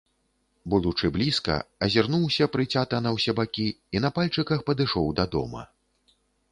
[0.73, 1.57] Будучы блізка,
[1.87, 5.61] азірнуўся прыцята на ўсе бакі і на пальчыках падышоў да дома.